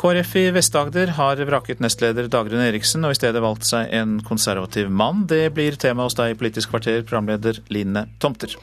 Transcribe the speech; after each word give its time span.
KrF 0.00 0.32
i 0.36 0.48
Vest-Agder 0.50 1.12
har 1.14 1.38
vraket 1.46 1.78
nestleder 1.82 2.26
Dagrun 2.30 2.64
Eriksen 2.64 3.06
og 3.06 3.14
i 3.14 3.18
stedet 3.18 3.42
valgt 3.42 3.68
seg 3.68 3.92
en 3.94 4.16
konservativ 4.26 4.90
mann. 4.90 5.22
Det 5.30 5.52
blir 5.54 5.78
tema 5.78 6.08
hos 6.08 6.16
deg 6.18 6.34
i 6.34 6.38
Politisk 6.38 6.72
kvarter, 6.72 7.04
programleder 7.06 7.60
Line 7.70 8.08
Tomter. 8.18 8.56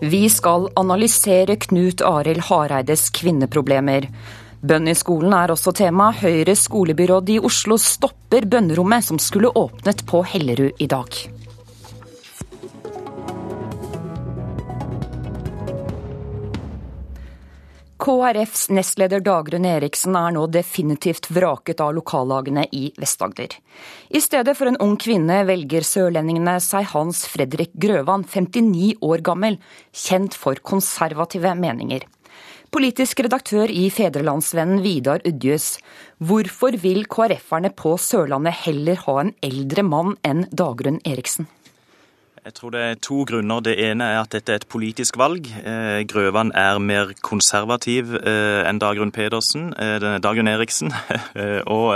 Vi 0.00 0.22
skal 0.32 0.70
analysere 0.80 1.58
Knut 1.60 2.00
Arild 2.00 2.46
Hareides 2.48 3.10
kvinneproblemer. 3.12 4.08
Bønn 4.64 4.88
i 4.88 4.96
skolen 4.96 5.36
er 5.36 5.52
også 5.52 5.74
tema. 5.76 6.08
Høyres 6.16 6.64
skolebyråd 6.70 7.34
i 7.36 7.38
Oslo 7.44 7.76
stopper 7.80 8.48
bønnerommet 8.48 9.04
som 9.04 9.20
skulle 9.20 9.52
åpnet 9.52 10.06
på 10.08 10.24
Hellerud 10.32 10.80
i 10.80 10.88
dag. 10.88 11.20
KrFs 18.00 18.70
nestleder 18.72 19.20
Dagrun 19.20 19.66
Eriksen 19.68 20.14
er 20.16 20.32
nå 20.32 20.46
definitivt 20.48 21.26
vraket 21.36 21.82
av 21.84 21.90
lokallagene 21.98 22.62
i 22.72 22.86
Vest-Agder. 22.96 23.52
I 24.08 24.22
stedet 24.24 24.54
for 24.56 24.70
en 24.70 24.78
ung 24.80 24.94
kvinne 24.96 25.42
velger 25.44 25.84
sørlendingene 25.84 26.54
seg 26.64 26.88
Hans 26.94 27.26
Fredrik 27.28 27.74
Grøvan, 27.76 28.24
59 28.24 29.04
år 29.04 29.20
gammel, 29.26 29.60
kjent 29.92 30.32
for 30.32 30.56
konservative 30.64 31.52
meninger. 31.60 32.08
Politisk 32.72 33.20
redaktør 33.26 33.68
i 33.68 33.90
Fedrelandsvennen 33.92 34.80
Vidar 34.80 35.20
Udjus, 35.28 35.74
hvorfor 36.24 36.80
vil 36.80 37.04
KrF-erne 37.04 37.74
på 37.76 37.98
Sørlandet 38.00 38.62
heller 38.64 38.96
ha 39.04 39.20
en 39.26 39.36
eldre 39.44 39.84
mann 39.84 40.16
enn 40.24 40.46
Dagrun 40.48 41.02
Eriksen? 41.04 41.52
Jeg 42.40 42.54
tror 42.56 42.70
det 42.72 42.80
er 42.80 42.94
to 43.04 43.24
grunner. 43.28 43.60
Det 43.60 43.74
ene 43.84 44.06
er 44.14 44.22
at 44.22 44.32
dette 44.32 44.52
er 44.54 44.62
et 44.62 44.68
politisk 44.72 45.18
valg. 45.20 45.44
Eh, 45.60 46.06
Grøvan 46.08 46.52
er 46.56 46.78
mer 46.80 47.10
konservativ 47.20 48.14
eh, 48.16 48.62
enn 48.64 48.80
Dagrun 48.80 49.12
Pedersen, 49.12 49.74
eh, 49.76 50.00
Dagrun 50.24 50.48
Eriksen. 50.48 50.94
og, 51.76 51.90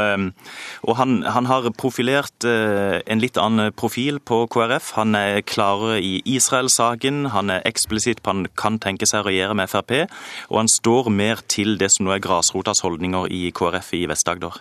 og 0.83 0.99
han, 0.99 1.17
han, 1.25 1.49
har 1.49 1.71
profilert 1.81 2.45
en 2.45 3.23
litt 3.25 3.41
annen 3.41 3.73
profil 3.73 4.21
på 4.21 4.43
KrF. 4.53 4.93
Han 4.99 5.17
er 5.17 5.41
klarere 5.49 5.97
i 6.05 6.21
Israel-saken, 6.37 7.31
han 7.33 7.55
er 7.55 7.65
eksplisitt 7.65 8.21
på 8.21 8.35
han 8.35 8.47
kan 8.61 8.77
tenke 8.83 9.09
seg 9.09 9.25
å 9.25 9.31
regjere 9.31 9.57
med 9.57 9.73
Frp, 9.73 9.97
og 10.53 10.61
han 10.61 10.69
står 10.69 11.09
mer 11.09 11.41
til 11.49 11.79
det 11.81 11.89
som 11.95 12.05
nå 12.05 12.13
er 12.19 12.25
grasrotas 12.25 12.85
holdninger 12.85 13.33
i 13.33 13.47
KrF 13.57 13.95
i 13.97 14.05
Vest-Agder. 14.13 14.61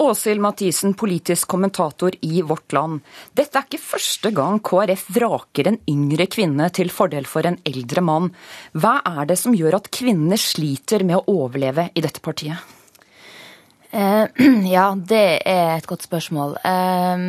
Åshild 0.00 0.40
Mathisen, 0.40 0.94
politisk 0.94 1.48
kommentator 1.52 2.14
i 2.20 2.42
Vårt 2.42 2.72
Land. 2.72 3.00
Dette 3.36 3.58
er 3.58 3.66
ikke 3.66 3.82
første 3.82 4.32
gang 4.34 4.60
KrF 4.64 5.08
vraker 5.16 5.68
en 5.70 5.80
yngre 5.90 6.26
kvinne 6.32 6.68
til 6.74 6.92
fordel 6.94 7.28
for 7.28 7.46
en 7.48 7.58
eldre 7.68 8.04
mann. 8.04 8.30
Hva 8.72 9.00
er 9.04 9.26
det 9.30 9.38
som 9.40 9.56
gjør 9.56 9.80
at 9.80 9.90
kvinnene 9.94 10.38
sliter 10.40 11.04
med 11.06 11.20
å 11.20 11.42
overleve 11.44 11.90
i 11.94 12.04
dette 12.04 12.22
partiet? 12.24 12.62
Eh, 13.92 14.24
ja, 14.76 14.92
det 14.96 15.26
er 15.44 15.76
et 15.76 15.88
godt 15.88 16.06
spørsmål. 16.08 16.56
Eh, 16.64 17.26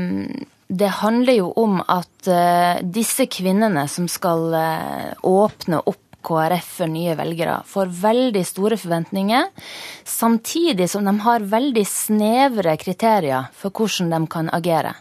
det 0.73 0.93
handler 1.03 1.37
jo 1.37 1.51
om 1.59 1.81
at 1.81 2.29
eh, 2.31 2.79
disse 2.81 3.27
kvinnene 3.29 3.85
som 3.91 4.07
skal 4.09 4.47
åpne 5.21 5.83
opp 5.83 5.99
KrF 6.23 6.69
for 6.79 6.91
nye 6.91 7.15
velgere 7.19 7.59
får 7.69 7.91
veldig 8.01 8.43
store 8.47 8.79
forventninger, 8.79 9.49
samtidig 10.07 10.89
som 10.91 11.05
de 11.07 11.13
har 11.25 11.47
veldig 11.53 11.85
snevre 11.87 12.75
kriterier 12.81 13.51
for 13.57 13.75
hvordan 13.75 14.13
de 14.15 14.21
kan 14.31 14.51
agere. 14.55 14.95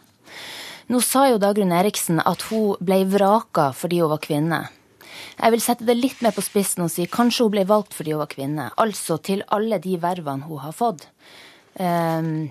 Nå 0.93 1.01
sa 1.01 1.29
jo 1.31 1.41
Dagrun 1.41 1.73
Eriksen 1.73 2.21
at 2.21 2.43
hun 2.51 2.77
ble 2.83 3.05
vraka 3.09 3.71
fordi 3.77 4.03
hun 4.03 4.13
var 4.13 4.23
kvinne. 4.25 4.63
Jeg 5.39 5.55
vil 5.55 5.63
sette 5.65 5.87
det 5.87 5.97
litt 5.97 6.21
mer 6.25 6.35
på 6.35 6.45
spissen 6.45 6.85
og 6.85 6.91
si 6.93 7.07
kanskje 7.11 7.47
hun 7.47 7.55
ble 7.55 7.65
valgt 7.69 7.95
fordi 7.97 8.13
hun 8.15 8.23
var 8.23 8.33
kvinne. 8.33 8.67
Altså 8.77 9.17
til 9.23 9.45
alle 9.55 9.79
de 9.83 9.97
vervene 10.03 10.49
hun 10.49 10.61
har 10.63 10.75
fått. 10.77 11.07
Um, 11.79 12.51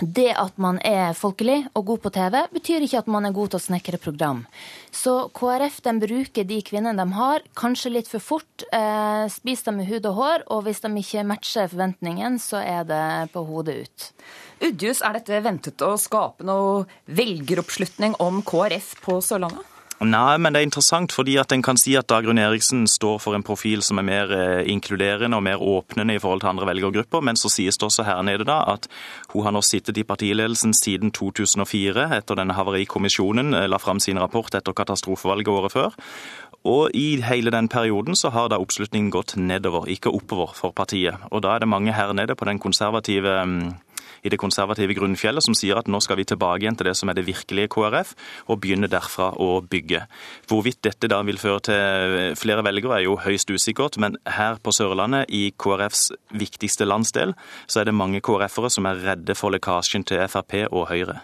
det 0.00 0.30
at 0.38 0.58
man 0.60 0.78
er 0.86 1.16
folkelig 1.18 1.64
og 1.76 1.86
god 1.90 2.02
på 2.04 2.12
TV, 2.14 2.36
betyr 2.54 2.84
ikke 2.84 3.00
at 3.02 3.10
man 3.10 3.26
er 3.26 3.34
god 3.36 3.52
til 3.52 3.58
å 3.58 3.64
snekre 3.64 4.00
program. 4.02 4.44
Så 4.94 5.28
KrF 5.36 5.80
de 5.84 5.94
bruker 6.02 6.46
de 6.48 6.60
kvinnene 6.66 6.98
de 6.98 7.16
har, 7.16 7.46
kanskje 7.58 7.94
litt 7.96 8.10
for 8.10 8.22
fort. 8.22 8.66
Eh, 8.72 9.24
spiser 9.32 9.70
dem 9.70 9.80
med 9.82 9.90
hud 9.90 10.06
og 10.10 10.18
hår, 10.20 10.46
og 10.54 10.66
hvis 10.66 10.82
de 10.84 10.92
ikke 11.02 11.26
matcher 11.26 11.72
forventningen, 11.72 12.38
så 12.42 12.62
er 12.62 12.86
det 12.88 13.32
på 13.34 13.42
hodet 13.48 13.80
ut. 13.86 14.10
Udjus, 14.68 15.02
er 15.06 15.18
dette 15.18 15.42
ventet 15.44 15.82
å 15.86 15.94
skape 16.00 16.46
noe 16.46 16.86
velgeroppslutning 17.06 18.18
om 18.22 18.42
KrF 18.46 18.96
på 19.04 19.18
Sørlandet? 19.24 19.77
Nei, 19.98 20.38
men 20.38 20.54
det 20.54 20.60
er 20.60 20.66
interessant 20.68 21.10
fordi 21.10 21.32
at 21.42 21.50
en 21.50 21.62
kan 21.66 21.78
si 21.80 21.96
at 21.98 22.06
Dagrun 22.06 22.38
Eriksen 22.38 22.84
står 22.86 23.16
for 23.18 23.34
en 23.34 23.42
profil 23.42 23.82
som 23.82 23.98
er 23.98 24.06
mer 24.06 24.34
eh, 24.34 24.68
inkluderende 24.70 25.34
og 25.34 25.42
mer 25.42 25.58
åpnende 25.58 26.14
i 26.14 26.20
forhold 26.22 26.44
til 26.44 26.52
andre 26.52 26.68
velgergrupper, 26.68 27.24
men 27.26 27.38
så 27.40 27.50
sies 27.50 27.74
det 27.74 27.88
også 27.88 28.06
her 28.06 28.20
nede 28.22 28.46
da 28.46 28.60
at 28.70 28.86
hun 29.32 29.42
har 29.42 29.56
nå 29.56 29.62
sittet 29.66 29.98
i 29.98 30.06
partiledelsen 30.06 30.70
siden 30.76 31.10
2004, 31.10 32.12
etter 32.14 32.38
denne 32.38 32.54
havarikommisjonen 32.54 33.58
eh, 33.58 33.66
la 33.66 33.82
fram 33.82 33.98
sin 33.98 34.22
rapport 34.22 34.54
etter 34.54 34.76
katastrofevalget 34.76 35.50
året 35.50 35.74
før. 35.74 35.98
Og 36.68 36.94
i 36.94 37.18
hele 37.22 37.50
den 37.50 37.66
perioden 37.70 38.14
så 38.18 38.30
har 38.30 38.52
da 38.52 38.62
oppslutningen 38.62 39.10
gått 39.10 39.34
nedover, 39.34 39.90
ikke 39.90 40.14
oppover 40.14 40.54
for 40.54 40.70
partiet. 40.70 41.18
Og 41.30 41.42
da 41.42 41.56
er 41.56 41.64
det 41.64 41.72
mange 41.74 41.94
her 41.94 42.14
nede 42.14 42.38
på 42.38 42.46
den 42.46 42.62
konservative 42.62 43.34
mm, 43.46 43.74
i 44.22 44.32
det 44.32 44.40
konservative 44.40 44.96
grunnfjellet 44.98 45.44
som 45.44 45.56
sier 45.56 45.78
at 45.78 45.88
nå 45.90 46.00
skal 46.04 46.18
vi 46.20 46.26
tilbake 46.28 46.64
igjen 46.64 46.78
til 46.78 46.90
det 46.90 46.96
som 46.98 47.10
er 47.10 47.18
det 47.18 47.26
virkelige 47.28 47.70
KrF, 47.74 48.14
og 48.48 48.60
begynne 48.62 48.90
derfra 48.90 49.30
å 49.38 49.60
bygge. 49.62 50.04
Hvorvidt 50.50 50.82
dette 50.86 51.10
da 51.10 51.20
vil 51.26 51.40
føre 51.40 51.64
til 51.68 52.36
flere 52.38 52.64
velgere 52.66 52.98
er 52.98 53.06
jo 53.06 53.18
høyst 53.22 53.50
usikkert, 53.52 53.98
men 54.02 54.18
her 54.26 54.60
på 54.62 54.74
Sørlandet, 54.74 55.28
i 55.28 55.50
KrFs 55.58 56.08
viktigste 56.34 56.86
landsdel, 56.88 57.34
så 57.66 57.82
er 57.82 57.88
det 57.88 57.96
mange 57.96 58.22
KrF-ere 58.24 58.70
som 58.72 58.88
er 58.88 59.02
redde 59.04 59.36
for 59.38 59.54
lekkasjen 59.54 60.06
til 60.08 60.24
Frp 60.30 60.60
og 60.68 60.88
Høyre. 60.92 61.20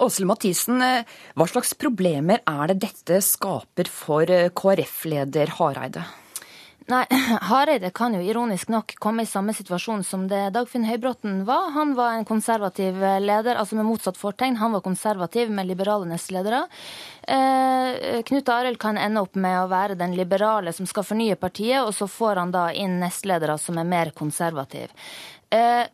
Åsle 0.00 0.24
Mathisen, 0.24 0.80
hva 0.80 1.46
slags 1.50 1.74
problemer 1.76 2.40
er 2.48 2.72
det 2.72 2.78
dette 2.86 3.20
skaper 3.24 3.90
for 3.92 4.32
KrF-leder 4.56 5.58
Hareide? 5.58 6.06
Nei, 6.86 7.04
Hareide 7.50 7.90
kan 7.90 8.14
jo 8.14 8.22
ironisk 8.24 8.70
nok 8.72 8.94
komme 9.02 9.22
i 9.22 9.28
samme 9.28 9.52
situasjon 9.54 10.02
som 10.06 10.26
det 10.30 10.48
Dagfinn 10.54 10.86
Høybråten 10.88 11.44
var. 11.48 11.70
Han 11.76 11.94
var 11.98 12.16
en 12.16 12.24
konservativ 12.24 12.98
leder, 13.20 13.58
altså 13.60 13.76
med 13.78 13.88
motsatt 13.88 14.18
fortegn. 14.18 14.56
Han 14.62 14.72
var 14.72 14.84
konservativ 14.84 15.52
med 15.54 15.68
liberale 15.68 16.08
nestledere. 16.08 16.64
Eh, 17.22 18.22
Knut 18.26 18.48
Arild 18.48 18.80
kan 18.80 18.98
ende 18.98 19.22
opp 19.22 19.36
med 19.38 19.58
å 19.60 19.68
være 19.70 19.98
den 20.00 20.16
liberale 20.18 20.72
som 20.72 20.88
skal 20.88 21.06
fornye 21.06 21.38
partiet, 21.40 21.84
og 21.84 21.94
så 21.94 22.08
får 22.10 22.42
han 22.44 22.54
da 22.54 22.70
inn 22.72 22.98
nestledere 23.02 23.58
som 23.60 23.78
er 23.78 23.88
mer 23.88 24.14
konservative. 24.16 24.90
Eh, 25.50 25.84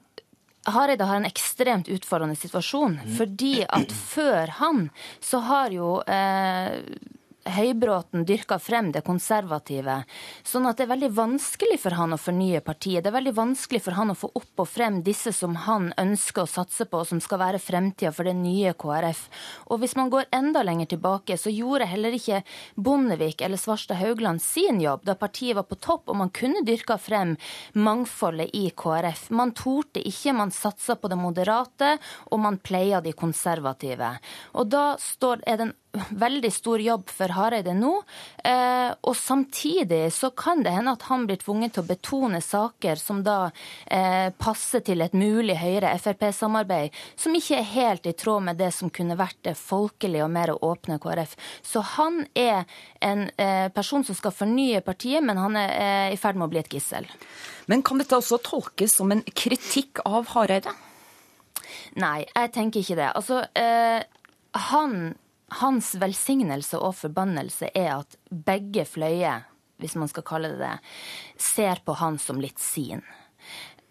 Hareide 0.67 1.05
har 1.05 1.21
en 1.21 1.29
ekstremt 1.29 1.89
utfordrende 1.93 2.37
situasjon, 2.39 2.99
fordi 3.19 3.61
at 3.69 3.93
før 3.93 4.51
han 4.59 4.89
så 5.23 5.39
har 5.47 5.71
jo 5.75 6.01
eh, 6.03 6.81
Høybråten 7.47 8.25
dyrker 8.27 8.59
frem 8.59 8.89
det 8.93 9.05
konservative. 9.07 10.01
Sånn 10.43 10.67
at 10.67 10.79
det 10.79 10.87
er 10.87 10.93
veldig 10.95 11.11
vanskelig 11.15 11.79
for 11.79 11.95
han 11.95 12.17
å 12.17 12.19
fornye 12.19 12.63
partiet. 12.65 13.05
Det 13.05 13.13
er 13.13 13.17
veldig 13.17 13.35
vanskelig 13.37 13.83
for 13.85 13.95
han 13.99 14.11
å 14.11 14.17
få 14.19 14.33
opp 14.35 14.65
og 14.65 14.69
frem 14.69 14.99
disse 15.07 15.31
som 15.37 15.55
han 15.67 15.93
ønsker 16.01 16.43
å 16.43 16.51
satse 16.51 16.89
på, 16.91 17.03
og 17.03 17.11
som 17.11 17.23
skal 17.23 17.41
være 17.45 17.63
fremtida 17.63 18.11
for 18.15 18.27
det 18.27 18.35
nye 18.39 18.75
KrF. 18.75 19.23
Og 19.71 19.83
hvis 19.83 19.95
man 19.99 20.11
går 20.11 20.27
enda 20.35 20.65
lenger 20.67 20.91
tilbake, 20.97 21.39
så 21.39 21.53
gjorde 21.55 21.89
heller 21.91 22.17
ikke 22.19 22.43
Bondevik 22.75 23.45
eller 23.47 23.61
Svarstad 23.61 24.01
Haugland 24.01 24.43
sin 24.43 24.83
jobb 24.83 25.07
da 25.07 25.15
partiet 25.19 25.57
var 25.57 25.69
på 25.71 25.79
topp 25.79 26.11
og 26.11 26.19
man 26.19 26.35
kunne 26.35 26.65
dyrka 26.67 26.99
frem 26.99 27.37
mangfoldet 27.79 28.51
i 28.59 28.69
KrF. 28.75 29.29
Man 29.31 29.55
torde 29.57 30.03
ikke, 30.03 30.35
man 30.37 30.55
satsa 30.55 30.99
på 30.99 31.11
det 31.13 31.19
moderate, 31.21 31.97
og 32.31 32.43
man 32.43 32.59
pleia 32.59 33.01
de 33.05 33.15
konservative. 33.17 34.17
Og 34.59 34.71
da 34.73 34.87
står, 35.01 35.47
er 35.47 35.61
det 35.61 35.69
en 35.69 35.77
veldig 36.11 36.51
stor 36.53 36.83
jobb 36.83 37.11
for 37.13 37.33
Hareide 37.37 37.75
nå. 37.77 37.93
Eh, 38.45 38.93
og 39.01 39.17
samtidig 39.17 40.13
så 40.15 40.31
kan 40.37 40.63
det 40.65 40.75
hende 40.75 40.95
at 40.97 41.07
han 41.11 41.27
blir 41.29 41.41
tvunget 41.41 41.77
til 41.77 41.85
å 41.85 41.89
betone 41.91 42.41
saker 42.45 43.01
som 43.01 43.23
da 43.27 43.51
eh, 43.87 44.29
passer 44.39 44.85
til 44.87 45.05
et 45.05 45.17
mulig 45.17 45.59
Høyre-Frp-samarbeid, 45.61 46.95
som 47.17 47.37
ikke 47.37 47.61
er 47.61 47.71
helt 47.73 48.09
i 48.09 48.15
tråd 48.17 48.49
med 48.49 48.61
det 48.61 48.73
som 48.77 48.93
kunne 48.93 49.19
vært 49.19 49.41
det 49.47 49.57
folkelige 49.59 50.27
og 50.27 50.33
mer 50.35 50.55
åpne 50.57 51.01
KrF. 51.03 51.37
Så 51.67 51.85
han 51.97 52.25
er 52.35 52.65
en 53.05 53.29
eh, 53.37 53.69
person 53.75 54.05
som 54.07 54.19
skal 54.19 54.35
fornye 54.35 54.83
partiet, 54.87 55.25
men 55.25 55.41
han 55.41 55.59
er 55.61 55.77
eh, 55.77 56.15
i 56.15 56.21
ferd 56.21 56.39
med 56.39 56.49
å 56.49 56.53
bli 56.55 56.63
et 56.63 56.73
gissel. 56.73 57.09
Men 57.67 57.83
kan 57.87 57.99
dette 58.01 58.17
også 58.17 58.39
tolkes 58.45 58.95
som 58.99 59.13
en 59.13 59.25
kritikk 59.35 60.05
av 60.07 60.31
Hareide? 60.35 60.75
Nei, 62.01 62.27
jeg 62.29 62.53
tenker 62.55 62.83
ikke 62.83 62.99
det. 62.99 63.13
Altså, 63.19 63.43
eh, 63.57 64.03
han 64.71 65.15
hans 65.61 65.95
velsignelse 65.95 66.79
og 66.79 66.97
forbannelse 66.99 67.71
er 67.75 67.93
at 68.01 68.17
begge 68.31 68.85
fløyer, 68.89 69.47
hvis 69.79 69.95
man 69.99 70.11
skal 70.11 70.27
kalle 70.27 70.51
det 70.55 70.61
det, 70.63 70.75
ser 71.39 71.83
på 71.87 71.97
han 72.01 72.19
som 72.19 72.41
litt 72.43 72.59
sin. 72.63 73.05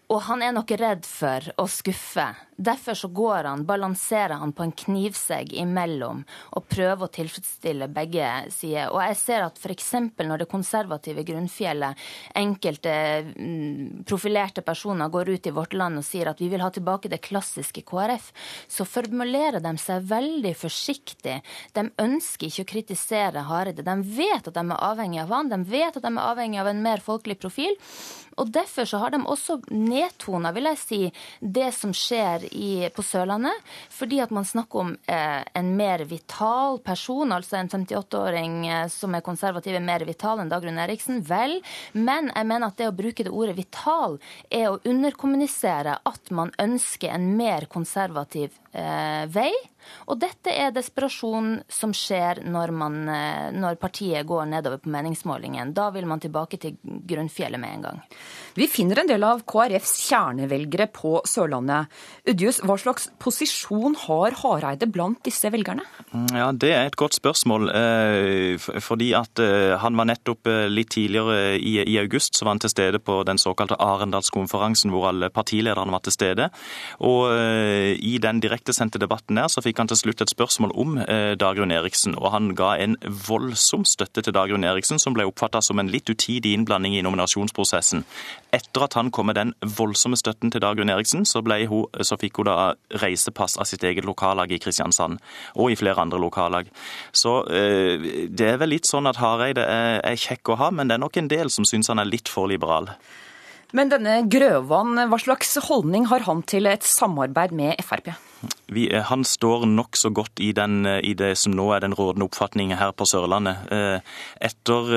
Og 0.06 0.20
han 0.28 0.42
er 0.44 0.52
nok 0.54 0.70
redd 0.78 1.06
for 1.08 1.42
å 1.58 1.64
skuffe. 1.66 2.28
Derfor 2.56 2.94
så 2.96 3.08
går 3.12 3.44
han, 3.44 3.64
balanserer 3.68 4.38
han 4.40 4.52
på 4.56 4.62
en 4.64 4.72
knivsegg 4.72 5.50
imellom 5.60 6.22
og 6.56 6.68
prøver 6.70 7.04
å 7.04 7.12
tilfredsstille 7.12 7.88
begge 7.92 8.28
sider. 8.54 8.92
Og 8.94 9.02
jeg 9.02 9.18
ser 9.20 9.44
at 9.44 9.58
f.eks. 9.60 9.90
når 10.22 10.44
det 10.44 10.48
konservative 10.48 11.24
grunnfjellet, 11.26 11.98
enkelte 12.38 12.94
mm, 13.34 14.06
profilerte 14.08 14.64
personer 14.64 15.10
går 15.12 15.34
ut 15.34 15.50
i 15.50 15.54
vårt 15.58 15.76
land 15.76 16.00
og 16.00 16.06
sier 16.06 16.30
at 16.30 16.40
vi 16.40 16.48
vil 16.52 16.64
ha 16.64 16.70
tilbake 16.72 17.10
det 17.12 17.20
klassiske 17.26 17.84
KrF, 17.84 18.30
så 18.72 18.86
formulerer 18.88 19.60
de 19.60 19.74
seg 19.82 20.06
veldig 20.08 20.54
forsiktig. 20.56 21.40
De 21.76 21.88
ønsker 22.06 22.48
ikke 22.48 22.64
å 22.64 22.70
kritisere 22.76 23.44
Hareide. 23.50 23.84
De 23.84 23.98
vet 24.16 24.48
at 24.48 24.54
de 24.54 24.64
er 24.64 24.86
avhengig 24.92 25.20
av 25.26 25.34
han, 25.34 25.52
de 25.52 25.60
vet 25.66 25.98
at 25.98 26.06
de 26.06 26.14
er 26.14 26.24
avhengig 26.30 26.62
av 26.62 26.72
en 26.72 26.82
mer 26.88 27.04
folkelig 27.04 27.40
profil. 27.42 27.76
Og 28.40 28.48
Derfor 28.52 28.84
så 28.88 29.00
har 29.00 29.12
de 29.12 29.20
også 29.24 29.58
nedtona 29.96 30.52
vil 30.56 30.68
jeg 30.70 30.80
si, 30.80 31.00
det 31.40 31.70
som 31.74 31.92
skjer 31.96 32.46
i, 32.52 32.88
på 32.94 33.04
Sørlandet. 33.04 33.64
Fordi 33.92 34.20
at 34.24 34.34
man 34.34 34.46
snakker 34.46 34.82
om 34.82 34.92
eh, 35.08 35.42
en 35.56 35.72
mer 35.78 36.04
vital 36.08 36.80
person, 36.84 37.32
altså 37.32 37.58
en 37.60 37.70
58-åring 37.72 38.58
eh, 38.68 38.86
som 38.92 39.16
er 39.16 39.24
konservativ, 39.26 39.76
er 39.76 39.84
mer 39.84 40.04
vital 40.08 40.42
enn 40.42 40.52
Dagrun 40.52 40.80
Eriksen. 40.82 41.22
Vel, 41.26 41.58
men 41.92 42.30
jeg 42.34 42.48
mener 42.48 42.68
at 42.68 42.78
det 42.80 42.90
å 42.90 42.96
bruke 42.96 43.26
det 43.26 43.32
ordet 43.32 43.56
vital 43.58 44.18
er 44.50 44.70
å 44.70 44.80
underkommunisere 44.84 45.98
at 46.06 46.32
man 46.34 46.52
ønsker 46.62 47.12
en 47.14 47.32
mer 47.38 47.68
konservativ 47.72 48.50
eh, 48.50 48.65
vei. 49.32 49.52
Og 50.10 50.18
dette 50.20 50.52
er 50.52 50.74
desperasjon 50.74 51.60
som 51.72 51.92
skjer 51.96 52.42
når, 52.46 52.72
man, 52.74 52.98
eh, 53.10 53.48
når 53.56 53.78
partiet 53.80 54.26
går 54.28 54.48
nedover 54.50 54.82
på 54.82 54.92
meningsmålingen. 54.92 55.74
Da 55.76 55.88
vil 55.94 56.06
man 56.08 56.22
tilbake 56.22 56.60
til 56.62 56.76
grunnfjellet 56.82 57.60
med 57.62 57.74
en 57.76 57.86
gang. 57.88 58.02
Vi 58.56 58.68
finner 58.70 59.02
en 59.02 59.10
del 59.10 59.24
av 59.26 59.42
KrFs 59.48 59.96
kjernevelgere 60.06 60.88
på 60.94 61.18
Sørlandet. 61.28 61.92
Udjus, 62.30 62.62
hva 62.64 62.78
slags 62.80 63.10
posisjon 63.22 63.96
har 64.06 64.38
Hareide 64.40 64.88
blant 64.88 65.20
disse 65.26 65.50
velgerne? 65.52 65.84
Ja, 66.32 66.52
Det 66.52 66.72
er 66.72 66.86
et 66.86 66.96
godt 66.96 67.18
spørsmål. 67.18 67.70
Eh, 67.70 68.56
fordi 68.80 69.12
at 69.14 69.38
eh, 69.38 69.76
Han 69.76 69.96
var 69.96 70.06
nettopp 70.06 70.46
litt 70.70 70.90
tidligere 70.90 71.58
i 71.58 71.98
august 71.98 72.36
så 72.36 72.44
var 72.44 72.54
han 72.54 72.60
til 72.60 72.70
stede 72.70 72.98
på 72.98 73.22
den 73.26 73.38
såkalte 73.38 73.76
Arendalskonferansen, 73.78 74.90
hvor 74.90 75.08
alle 75.10 75.28
partilederne 75.30 75.92
var 75.92 76.00
til 76.00 76.12
stede. 76.12 76.48
Og 77.00 77.28
I 77.98 78.18
den 78.22 78.40
direktesendte 78.66 78.98
debatten 78.98 79.38
der 79.38 79.48
så 79.48 79.62
fikk 79.62 79.78
han 79.78 79.88
til 79.88 79.98
slutt 80.00 80.22
et 80.22 80.32
spørsmål 80.32 80.72
om 80.74 80.96
eh, 80.98 81.34
Dagrun 81.38 81.70
Eriksen, 81.70 82.16
og 82.18 82.32
han 82.34 82.54
ga 82.58 82.74
en 82.82 82.96
voldsom 83.04 83.84
støtte 83.86 84.22
til 84.22 84.34
Dagrun 84.34 84.64
Eriksen, 84.64 84.98
som 84.98 85.14
ble 85.14 85.26
oppfatta 85.26 85.62
som 85.62 85.78
en 85.78 85.90
litt 85.90 86.08
utidig 86.10 86.54
innblanding 86.56 86.96
i 86.96 87.02
nominasjonsprosessen. 87.06 88.04
Etter 88.52 88.86
at 88.86 88.96
han 88.98 89.10
kom 89.10 89.30
med 89.30 89.38
den 89.38 89.54
voldsomme 89.62 90.18
støtten 90.18 90.50
til 90.50 90.62
Dagrun 90.64 90.90
Eriksen, 90.90 91.24
så, 91.24 91.42
hun, 91.42 91.86
så 92.02 92.18
fikk 92.18 92.40
hun 92.40 92.50
da 92.50 92.74
reisepass 93.02 93.56
av 93.58 93.68
sitt 93.70 93.84
eget 93.84 94.06
lokallag 94.06 94.52
i 94.52 94.60
Kristiansand, 94.62 95.20
og 95.54 95.70
i 95.70 95.78
flere 95.78 96.02
andre 96.02 96.18
lokallag. 96.18 96.70
Så 97.12 97.44
eh, 97.46 98.26
det 98.28 98.50
er 98.50 98.58
vel 98.62 98.74
litt 98.74 98.88
sånn 98.88 99.06
at 99.06 99.20
Hareide 99.22 99.62
er, 99.62 100.00
er 100.02 100.18
kjekk 100.18 100.54
å 100.54 100.58
ha, 100.62 100.72
men 100.74 100.88
det 100.88 100.98
er 100.98 101.04
nok 101.04 101.20
en 101.20 101.30
del 101.30 101.52
som 101.52 101.68
syns 101.68 101.92
han 101.92 102.02
er 102.02 102.10
litt 102.10 102.30
for 102.32 102.50
liberal. 102.50 102.90
Men 103.74 103.90
denne 103.90 104.20
Grøvan, 104.30 104.94
hva 105.10 105.18
slags 105.18 105.56
holdning 105.66 106.06
har 106.10 106.22
han 106.28 106.44
til 106.46 106.68
et 106.70 106.86
samarbeid 106.86 107.54
med 107.56 107.82
Frp? 107.84 108.12
Vi, 108.66 108.88
eh, 108.94 109.02
han 109.02 109.24
står 109.24 109.66
nokså 109.70 110.10
godt 110.10 110.40
i, 110.42 110.52
den, 110.52 110.86
eh, 110.86 111.00
i, 111.04 111.14
det 111.14 111.36
som 111.38 111.54
nå 111.54 111.68
er 111.74 111.80
den 111.84 111.94
rådende 111.94 112.26
oppfatningen 112.26 112.78
her 112.78 112.92
på 112.92 113.06
Sørlandet. 113.06 113.70
Eh, 113.72 114.00
etter, 114.40 114.90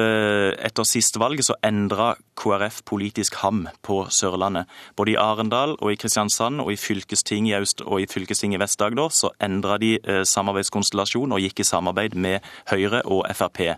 etter 0.58 0.88
siste 0.88 1.20
valget 1.22 1.46
så 1.46 1.56
endra 1.64 2.16
KrF 2.40 2.82
politisk 2.86 3.36
ham 3.44 3.68
på 3.86 4.02
Sørlandet. 4.10 4.66
Både 4.96 5.14
i 5.14 5.20
Arendal 5.20 5.76
og 5.80 5.92
i 5.92 6.00
Kristiansand 6.00 6.62
og 6.64 6.72
i 6.74 6.80
fylkestinget 6.80 7.54
i 7.54 7.62
Øst 7.62 7.82
og 7.86 8.02
i 8.02 8.08
fylkestinget 8.10 8.58
i 8.60 8.64
Vest-Agder 8.64 9.14
så 9.14 9.32
endra 9.44 9.78
de 9.78 9.98
samarbeidskonstellasjon 10.26 11.36
og 11.36 11.44
gikk 11.44 11.60
i 11.60 11.68
samarbeid 11.68 12.16
med 12.16 12.40
Høyre 12.72 13.04
og 13.06 13.28
Frp. 13.36 13.78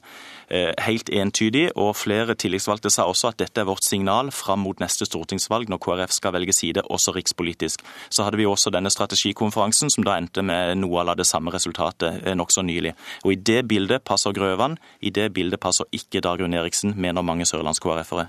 Eh, 0.52 0.74
helt 0.84 1.10
entydig, 1.10 1.70
og 1.80 1.94
flere 1.96 2.34
tillitsvalgte 2.36 2.90
sa 2.92 3.06
også 3.08 3.30
at 3.30 3.38
dette 3.40 3.62
er 3.62 3.68
vårt 3.70 3.86
signal 3.88 4.34
fram 4.36 4.60
mot 4.66 4.82
neste 4.84 5.06
stortingsvalg, 5.08 5.70
når 5.72 5.80
KrF 5.80 6.12
skal 6.12 6.34
velge 6.36 6.52
side, 6.52 6.84
også 6.92 7.14
rikspolitisk. 7.16 7.80
Så 8.12 8.26
hadde 8.26 8.36
vi 8.36 8.46
også 8.46 8.74
denne 8.76 8.92
strategikonferansen, 8.92 9.61
som 9.70 10.04
da 10.04 10.18
endte 10.18 10.42
med 10.42 10.78
noe 10.82 11.06
av 11.06 11.18
det 11.20 11.28
samme 11.30 11.52
resultatet 11.54 12.26
eh, 12.26 12.36
nokså 12.36 12.64
nylig. 12.66 12.96
Og 13.24 13.34
I 13.36 13.36
det 13.36 13.68
bildet 13.70 14.04
passer 14.04 14.34
Grøvan, 14.34 14.78
i 15.00 15.12
det 15.14 15.34
bildet 15.34 15.62
passer 15.62 15.86
ikke 15.92 16.22
Dagrun 16.22 16.54
Eriksen, 16.54 16.96
mener 16.98 17.22
mange 17.22 17.46
sørlands-KrF-ere. 17.46 18.28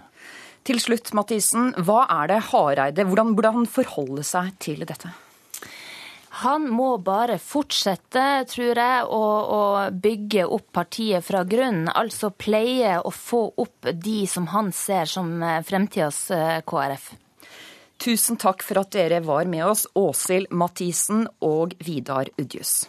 Til 0.63 0.79
slutt, 0.79 1.15
Mathisen, 1.17 1.73
hva 1.83 2.05
er 2.07 2.29
det 2.31 2.43
Hareide 2.53 3.09
Hvordan 3.09 3.35
burde 3.35 3.51
han 3.57 3.67
forholde 3.67 4.23
seg 4.23 4.53
til 4.63 4.85
dette? 4.87 5.11
Han 6.43 6.65
må 6.73 6.95
bare 7.05 7.37
fortsette, 7.43 8.23
tror 8.49 8.79
jeg, 8.79 9.03
å, 9.05 9.25
å 9.57 9.63
bygge 9.93 10.47
opp 10.49 10.71
partiet 10.79 11.27
fra 11.27 11.43
grunnen. 11.45 11.91
Altså 11.93 12.31
pleie 12.33 12.97
å 13.05 13.13
få 13.13 13.45
opp 13.61 13.91
de 13.93 14.23
som 14.31 14.49
han 14.55 14.73
ser 14.73 15.11
som 15.11 15.35
eh, 15.45 15.61
fremtidas 15.67 16.25
eh, 16.33 16.63
KrF. 16.65 17.11
Tusen 18.03 18.35
takk 18.35 18.65
for 18.67 18.81
at 18.81 18.91
dere 18.97 19.21
var 19.23 19.47
med 19.47 19.63
oss, 19.63 19.85
Åshild 19.95 20.51
Mathisen 20.51 21.21
og 21.39 21.77
Vidar 21.87 22.27
Udjus. 22.35 22.89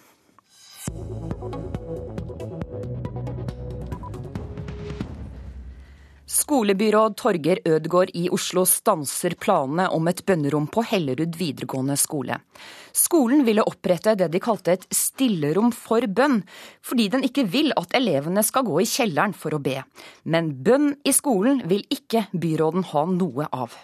Skolebyråd 6.33 7.13
Torger 7.21 7.61
Ødgaard 7.61 8.15
i 8.17 8.25
Oslo 8.33 8.65
stanser 8.65 9.37
planene 9.37 9.85
om 9.93 10.09
et 10.09 10.25
bønnerom 10.25 10.65
på 10.73 10.81
Hellerud 10.89 11.37
videregående 11.37 11.99
skole. 11.99 12.39
Skolen 12.89 13.45
ville 13.45 13.69
opprette 13.69 14.17
det 14.17 14.31
de 14.33 14.41
kalte 14.41 14.79
et 14.79 14.89
stillerom 14.89 15.69
for 15.77 16.09
bønn, 16.09 16.41
fordi 16.81 17.11
den 17.13 17.29
ikke 17.29 17.45
vil 17.53 17.69
at 17.77 17.93
elevene 18.01 18.41
skal 18.41 18.65
gå 18.65 18.81
i 18.81 18.89
kjelleren 18.89 19.37
for 19.37 19.53
å 19.53 19.61
be. 19.61 19.77
Men 20.25 20.55
bønn 20.65 20.95
i 21.05 21.13
skolen 21.13 21.61
vil 21.69 21.85
ikke 21.93 22.31
byråden 22.33 22.89
ha 22.95 23.09
noe 23.13 23.51
av. 23.53 23.77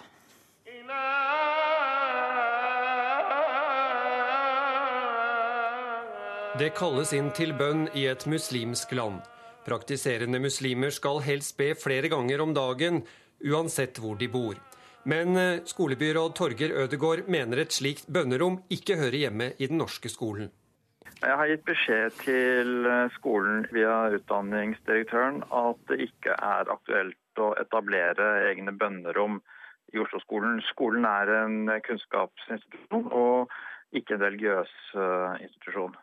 Det 6.57 6.71
kalles 6.73 7.11
inn 7.13 7.27
til 7.37 7.51
bønn 7.53 7.83
i 7.93 8.07
et 8.09 8.23
muslimsk 8.25 8.95
land. 8.97 9.19
Praktiserende 9.67 10.39
muslimer 10.41 10.89
skal 10.89 11.19
helst 11.21 11.53
be 11.59 11.75
flere 11.77 12.09
ganger 12.09 12.41
om 12.41 12.55
dagen, 12.57 13.03
uansett 13.45 13.99
hvor 14.01 14.17
de 14.17 14.25
bor. 14.33 14.57
Men 15.05 15.37
eh, 15.37 15.61
skolebyråd 15.69 16.33
Torger 16.39 16.73
Ødegård 16.81 17.29
mener 17.29 17.61
et 17.61 17.75
slikt 17.75 18.09
bønnerom 18.09 18.63
ikke 18.73 18.97
hører 18.97 19.19
hjemme 19.21 19.51
i 19.59 19.69
den 19.69 19.77
norske 19.77 20.09
skolen. 20.09 20.49
Jeg 21.21 21.37
har 21.37 21.53
gitt 21.53 21.69
beskjed 21.69 22.17
til 22.25 22.73
eh, 22.95 23.13
skolen 23.19 23.69
via 23.69 24.09
utdanningsdirektøren 24.17 25.43
at 25.53 25.85
det 25.93 26.01
ikke 26.09 26.33
er 26.33 26.73
aktuelt 26.73 27.45
å 27.45 27.53
etablere 27.61 28.33
egne 28.49 28.73
bønnerom 28.73 29.37
i 29.93 30.01
Oslo-skolen. 30.01 30.63
Skolen 30.73 31.05
er 31.05 31.35
en 31.43 31.73
kunnskapsinstitusjon 31.85 33.09
og 33.13 33.53
ikke 33.93 34.17
en 34.17 34.29
religiøs 34.31 34.77
eh, 34.97 35.43
institusjon. 35.45 35.99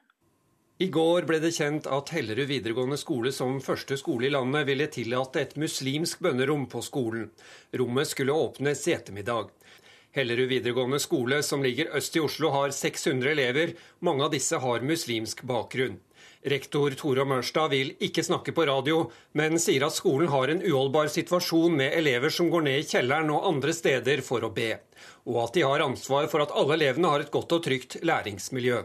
I 0.79 0.87
går 0.93 1.25
ble 1.25 1.39
det 1.41 1.55
kjent 1.57 1.87
at 1.89 2.11
Hellerud 2.13 2.51
videregående 2.51 2.99
skole 3.01 3.31
som 3.33 3.55
første 3.65 3.97
skole 3.97 4.27
i 4.29 4.33
landet 4.35 4.67
ville 4.69 4.87
tillate 4.93 5.41
et 5.41 5.55
muslimsk 5.57 6.21
bønnerom 6.21 6.67
på 6.69 6.83
skolen. 6.85 7.31
Rommet 7.73 8.11
skulle 8.11 8.35
åpnes 8.37 8.83
i 8.85 8.93
ettermiddag. 8.93 9.49
Hellerud 10.13 10.51
videregående 10.51 10.99
skole, 11.01 11.39
som 11.43 11.65
ligger 11.65 11.89
øst 11.97 12.19
i 12.19 12.21
Oslo, 12.21 12.51
har 12.53 12.75
600 12.77 13.31
elever. 13.33 13.73
Mange 14.05 14.27
av 14.27 14.35
disse 14.35 14.61
har 14.61 14.85
muslimsk 14.85 15.41
bakgrunn. 15.49 15.97
Rektor 16.45 16.93
Tore 17.01 17.25
Mørstad 17.25 17.73
vil 17.73 17.95
ikke 17.97 18.27
snakke 18.27 18.53
på 18.53 18.67
radio, 18.69 19.07
men 19.33 19.57
sier 19.57 19.87
at 19.89 19.97
skolen 19.97 20.29
har 20.29 20.53
en 20.53 20.61
uholdbar 20.61 21.09
situasjon 21.09 21.73
med 21.81 21.97
elever 21.97 22.29
som 22.29 22.53
går 22.53 22.67
ned 22.69 22.83
i 22.83 22.85
kjelleren 22.91 23.33
og 23.33 23.49
andre 23.49 23.73
steder 23.73 24.21
for 24.29 24.45
å 24.45 24.53
be, 24.53 24.75
og 25.25 25.41
at 25.47 25.57
de 25.57 25.65
har 25.65 25.87
ansvar 25.89 26.29
for 26.29 26.45
at 26.45 26.53
alle 26.53 26.77
elevene 26.77 27.15
har 27.15 27.25
et 27.25 27.33
godt 27.33 27.57
og 27.57 27.65
trygt 27.65 27.99
læringsmiljø. 28.05 28.85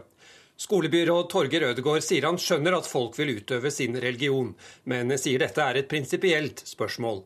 Skolebyråd 0.60 1.30
Torgeir 1.32 1.64
Ødegaard 1.70 2.04
sier 2.04 2.26
han 2.28 2.38
skjønner 2.40 2.76
at 2.76 2.88
folk 2.88 3.16
vil 3.18 3.38
utøve 3.40 3.70
sin 3.72 3.96
religion, 3.96 4.52
men 4.84 5.12
sier 5.18 5.42
dette 5.42 5.64
er 5.64 5.80
et 5.80 5.88
prinsipielt 5.90 6.62
spørsmål. 6.68 7.24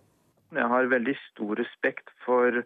Jeg 0.55 0.71
har 0.71 0.93
veldig 0.93 1.17
stor 1.33 1.59
respekt 1.59 2.13
for 2.25 2.63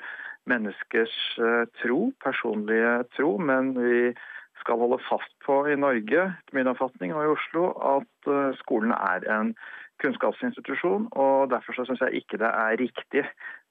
menneskers 0.51 1.17
eh, 1.41 1.65
tro, 1.83 2.11
personlige 2.23 2.93
tro, 3.17 3.35
men 3.39 3.73
vi 3.77 4.13
skal 4.61 4.81
holde 4.83 5.01
fast 5.09 5.33
på 5.47 5.63
i 5.73 5.77
Norge, 5.81 6.27
til 6.47 6.59
min 6.59 6.69
oppfatning, 6.71 7.15
og 7.17 7.25
i 7.25 7.33
Oslo, 7.35 7.67
at 7.97 8.31
eh, 8.31 8.59
skolen 8.61 8.93
er 8.97 9.27
en 9.33 9.55
kunnskapsinstitusjon. 10.01 11.09
og 11.13 11.51
Derfor 11.53 11.77
så 11.77 11.87
syns 11.89 12.05
jeg 12.05 12.23
ikke 12.23 12.41
det 12.41 12.51
er 12.51 12.79
riktig 12.81 13.25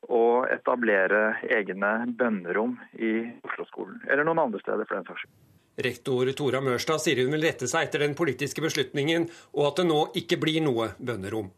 å 0.10 0.43
etablere 0.50 1.39
egne 1.50 1.93
bønnerom 2.17 2.77
i 2.98 3.13
Oslo-skolen, 3.46 4.01
eller 4.10 4.27
noen 4.27 4.46
andre 4.48 4.62
steder 4.63 4.89
for 4.89 5.00
den 5.00 5.10
saks 5.10 5.25
skyld. 5.25 5.38
Rektor 5.79 6.27
Tora 6.36 6.59
Mørstad 6.63 7.00
sier 7.00 7.24
hun 7.24 7.31
vil 7.38 7.45
rette 7.48 7.69
seg 7.71 7.88
etter 7.88 8.03
den 8.03 8.17
politiske 8.19 8.63
beslutningen, 8.63 9.29
og 9.55 9.71
at 9.71 9.79
det 9.79 9.88
nå 9.88 10.01
ikke 10.19 10.39
blir 10.41 10.59
noe 10.65 10.91
bønnerom. 11.00 11.53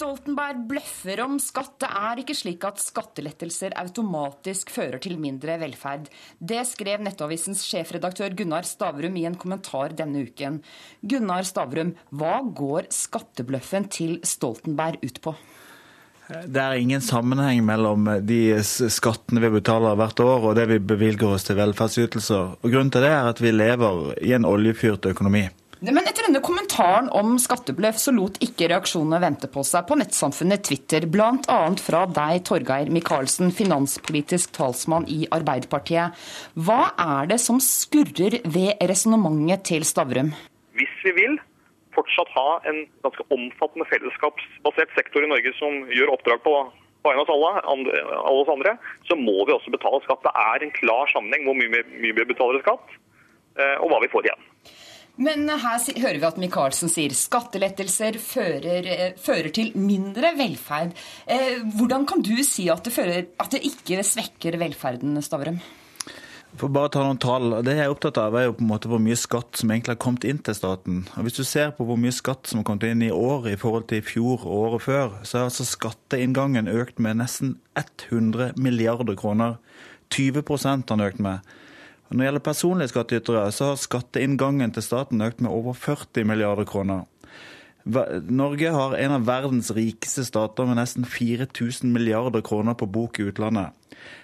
Stoltenberg 0.00 0.64
bløffer 0.66 1.20
om 1.22 1.34
skatt. 1.40 1.74
Det 1.84 1.88
er 2.00 2.20
ikke 2.22 2.34
slik 2.36 2.64
at 2.66 2.80
skattelettelser 2.82 3.76
automatisk 3.78 4.72
fører 4.72 4.98
til 5.02 5.18
mindre 5.20 5.58
velferd. 5.60 6.08
Det 6.40 6.62
skrev 6.68 7.04
Nettavisens 7.04 7.62
sjefredaktør 7.68 8.34
Gunnar 8.36 8.66
Stavrum 8.66 9.18
i 9.20 9.26
en 9.28 9.38
kommentar 9.40 9.94
denne 9.96 10.24
uken. 10.26 10.58
Gunnar 11.04 11.46
Stavrum, 11.46 11.94
hva 12.16 12.40
går 12.42 12.90
skattebløffen 12.96 13.90
til 13.92 14.18
Stoltenberg 14.26 15.04
ut 15.04 15.20
på? 15.22 15.36
Det 16.30 16.62
er 16.62 16.78
ingen 16.78 17.02
sammenheng 17.02 17.64
mellom 17.66 18.06
de 18.26 18.40
skattene 18.62 19.42
vi 19.42 19.54
betaler 19.58 19.98
hvert 19.98 20.20
år 20.22 20.50
og 20.50 20.58
det 20.58 20.68
vi 20.70 20.78
bevilger 20.92 21.34
oss 21.34 21.48
til 21.48 21.58
velferdsytelser. 21.58 22.58
Og 22.60 22.68
Grunnen 22.68 22.92
til 22.94 23.02
det 23.06 23.10
er 23.14 23.30
at 23.32 23.42
vi 23.42 23.54
lever 23.54 24.14
i 24.22 24.36
en 24.36 24.46
oljefyrt 24.48 25.10
økonomi. 25.10 25.48
Men 25.80 25.96
etter 26.04 26.26
denne 26.26 26.42
kommentaren 26.44 27.06
om 27.16 27.38
skattebløff, 27.40 27.96
så 27.96 28.12
lot 28.12 28.36
ikke 28.44 28.68
reaksjonene 28.68 29.20
vente 29.22 29.48
på 29.48 29.62
seg 29.64 29.86
på 29.88 29.96
nettsamfunnet 29.96 30.66
Twitter, 30.68 31.06
bl.a. 31.08 31.60
fra 31.80 32.02
deg, 32.04 32.42
Torgeir 32.44 32.92
Micaelsen, 32.92 33.48
finanspolitisk 33.56 34.52
talsmann 34.58 35.08
i 35.08 35.22
Arbeiderpartiet. 35.32 36.20
Hva 36.52 36.92
er 37.00 37.32
det 37.32 37.40
som 37.40 37.62
skurrer 37.64 38.42
ved 38.44 38.76
resonnementet 38.92 39.70
til 39.72 39.88
Stavrum? 39.88 40.34
Hvis 40.76 40.92
vi 41.06 41.16
vil 41.16 41.40
fortsatt 41.96 42.30
ha 42.36 42.60
en 42.70 42.84
ganske 43.04 43.26
omfattende 43.34 43.88
fellesskapsbasert 43.90 44.94
sektor 44.96 45.26
i 45.26 45.30
Norge 45.30 45.52
som 45.58 45.82
gjør 45.90 46.14
oppdrag 46.14 46.42
på 46.44 46.54
vegne 47.06 47.24
av 47.24 47.32
alle, 47.32 47.50
alle 47.72 48.42
oss 48.42 48.52
andre, 48.52 48.76
så 49.08 49.16
må 49.16 49.38
vi 49.48 49.54
også 49.56 49.72
betale 49.72 50.02
skatt. 50.04 50.24
Det 50.26 50.34
er 50.36 50.64
en 50.64 50.76
klar 50.76 51.10
sammenheng 51.12 51.48
hvor 51.48 51.56
mye, 51.56 51.84
mye 51.96 52.16
vi 52.16 52.28
betaler 52.28 52.60
i 52.60 52.64
skatt, 52.64 52.96
eh, 53.56 53.76
og 53.80 53.92
hva 53.92 54.02
vi 54.04 54.12
får 54.12 54.28
igjen. 54.28 54.46
Men 55.20 55.50
her 55.50 55.80
hører 56.00 56.16
vi 56.20 56.28
at 56.28 56.38
Micaelsen 56.40 56.92
sier 56.92 57.12
skattelettelser 57.16 58.16
fører, 58.22 58.86
eh, 58.88 59.16
fører, 59.20 59.50
til 59.52 59.74
mindre 59.76 60.32
velferd. 60.38 60.94
Eh, 61.26 61.60
hvordan 61.76 62.06
kan 62.08 62.22
du 62.24 62.36
si 62.46 62.70
at 62.72 62.84
det, 62.86 62.94
fører, 62.94 63.26
at 63.40 63.52
det 63.52 63.64
ikke 63.68 64.04
svekker 64.06 64.56
velferden, 64.60 65.18
Stavrum? 65.24 65.60
For 66.58 66.72
bare 66.72 66.90
ta 66.92 67.02
noen 67.04 67.20
tall. 67.22 67.52
Det 67.64 67.76
jeg 67.76 67.86
er 67.86 67.92
opptatt 67.92 68.18
av, 68.20 68.34
er 68.34 68.48
jo 68.48 68.56
på 68.58 68.64
en 68.64 68.70
måte 68.72 68.90
hvor 68.90 69.00
mye 69.02 69.18
skatt 69.18 69.60
som 69.60 69.70
egentlig 69.70 69.94
har 69.94 70.00
kommet 70.02 70.26
inn 70.26 70.40
til 70.42 70.56
staten. 70.56 71.04
Og 71.14 71.26
Hvis 71.26 71.38
du 71.38 71.44
ser 71.46 71.70
på 71.76 71.86
hvor 71.86 72.00
mye 72.00 72.14
skatt 72.14 72.50
som 72.50 72.60
har 72.60 72.66
kommet 72.66 72.88
inn 72.90 73.04
i 73.06 73.12
år 73.14 73.46
i 73.52 73.56
forhold 73.60 73.86
til 73.90 74.02
i 74.02 74.06
fjor 74.06 74.42
og 74.42 74.56
året 74.56 74.84
før, 74.84 75.14
så 75.22 75.38
har 75.38 75.48
altså 75.48 75.68
skatteinngangen 75.68 76.68
økt 76.68 76.98
med 76.98 77.20
nesten 77.22 77.54
100 77.78 78.58
milliarder 78.58 79.16
kroner. 79.16 79.60
20 80.10 80.42
har 80.66 80.82
den 80.88 81.06
økt 81.06 81.22
med. 81.22 81.46
Når 82.10 82.18
det 82.18 82.26
gjelder 82.26 82.42
personlige 82.42 82.90
skattytere, 82.90 83.46
så 83.54 83.70
har 83.70 83.78
skatteinngangen 83.78 84.72
til 84.74 84.82
staten 84.82 85.22
økt 85.22 85.40
med 85.40 85.54
over 85.54 85.78
40 85.78 86.26
milliarder 86.26 86.66
kroner. 86.66 87.06
Norge 87.84 88.70
har 88.74 88.94
en 88.98 89.14
av 89.16 89.24
verdens 89.24 89.70
rikeste 89.72 90.24
stater 90.28 90.68
med 90.68 90.76
nesten 90.76 91.06
4000 91.08 91.92
milliarder 91.94 92.44
kroner 92.44 92.76
på 92.76 92.88
bok 92.90 93.20
i 93.20 93.28
utlandet. 93.30 93.72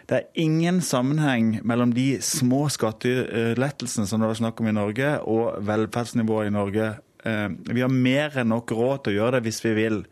Det 0.07 0.19
er 0.19 0.43
ingen 0.45 0.81
sammenheng 0.85 1.57
mellom 1.67 1.93
de 1.97 2.21
små 2.23 2.67
skattelettelsene 2.73 4.07
som 4.09 4.23
det 4.23 4.31
var 4.31 4.39
snakk 4.39 4.61
om 4.61 4.71
i 4.71 4.77
Norge, 4.77 5.11
og 5.25 5.59
velferdsnivået 5.67 6.51
i 6.51 6.55
Norge. 6.55 6.89
Eh, 7.25 7.49
vi 7.73 7.83
har 7.83 7.93
mer 7.93 8.37
enn 8.39 8.53
nok 8.53 8.73
råd 8.77 9.05
til 9.05 9.17
å 9.17 9.19
gjøre 9.21 9.39
det 9.39 9.49
hvis 9.49 9.63
vi 9.65 9.75
vil. 9.77 10.03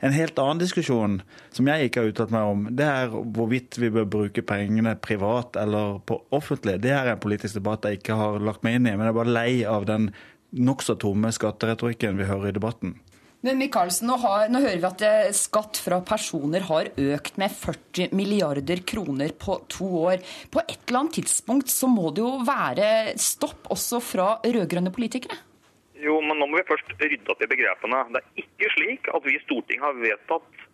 En 0.00 0.14
helt 0.16 0.38
annen 0.40 0.62
diskusjon 0.62 1.18
som 1.52 1.68
jeg 1.68 1.88
ikke 1.88 2.00
har 2.00 2.12
uttalt 2.12 2.32
meg 2.32 2.48
om, 2.48 2.62
det 2.72 2.86
er 2.88 3.10
hvorvidt 3.12 3.76
vi 3.82 3.90
bør 3.92 4.06
bruke 4.08 4.44
pengene 4.46 4.94
privat 4.96 5.58
eller 5.60 5.98
på 6.08 6.22
offentlig. 6.36 6.78
Det 6.80 6.94
er 6.96 7.12
en 7.12 7.20
politisk 7.20 7.58
debatt 7.58 7.84
jeg 7.84 8.00
ikke 8.00 8.16
har 8.16 8.40
lagt 8.40 8.64
meg 8.64 8.78
inn 8.78 8.88
i, 8.88 8.94
men 8.94 9.04
jeg 9.04 9.12
er 9.12 9.18
bare 9.18 9.36
lei 9.36 9.50
av 9.68 9.84
den 9.90 10.08
nokså 10.56 10.96
tomme 11.00 11.30
skatteretorikken 11.34 12.18
vi 12.18 12.28
hører 12.28 12.50
i 12.50 12.56
debatten. 12.56 12.98
Men 13.40 13.56
Michaelsen, 13.56 14.10
nå, 14.10 14.18
har, 14.20 14.50
nå, 14.52 14.60
hører 14.60 14.80
vi 14.82 14.88
at 14.88 15.02
eh, 15.06 15.30
skatt 15.32 15.78
fra 15.80 16.02
personer 16.04 16.66
har 16.68 16.90
økt 16.92 17.38
med 17.40 17.54
40 17.56 18.12
milliarder 18.12 18.82
kroner 18.84 19.32
på 19.32 19.56
to 19.72 19.88
år. 20.02 20.20
På 20.52 20.60
et 20.66 20.76
eller 20.84 21.00
annet 21.00 21.16
tidspunkt 21.22 21.72
så 21.72 21.88
må 21.88 22.10
det 22.12 22.20
jo 22.20 22.34
være 22.44 23.14
stopp 23.16 23.70
også 23.72 24.02
fra 24.04 24.34
rød-grønne 24.44 24.92
politikere? 24.92 25.38
Jo, 26.00 26.18
men 26.24 26.36
nå 26.36 26.50
må 26.50 26.60
vi 26.60 26.68
først 26.68 26.92
rydde 27.00 27.32
opp 27.32 27.40
i 27.44 27.48
begrepene. 27.48 28.02
Det 28.12 28.20
er 28.20 28.44
ikke 28.44 28.70
slik 28.76 29.08
at 29.12 29.24
vi 29.24 29.36
i 29.36 29.42
Stortinget 29.46 29.88
har 29.88 29.96
vedtatt 30.00 30.66